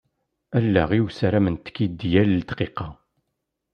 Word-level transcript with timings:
Allaɣ-iw 0.57 1.07
ssarament-k-id 1.09 1.99
yal 2.11 2.31
ddqiqa. 2.39 2.87